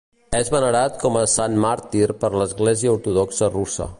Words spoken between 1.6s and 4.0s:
màrtir per l'Església Ortodoxa Russa.